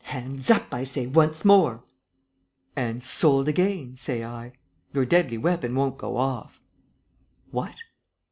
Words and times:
"Hands 0.05 0.49
up, 0.49 0.73
I 0.73 0.83
say, 0.83 1.05
once 1.05 1.45
more!" 1.45 1.83
"And 2.75 3.03
sold 3.03 3.47
again, 3.47 3.97
say 3.97 4.23
I. 4.23 4.53
Your 4.93 5.05
deadly 5.05 5.37
weapon 5.37 5.75
won't 5.75 5.99
go 5.99 6.17
off." 6.17 6.59
"What?" 7.51 7.75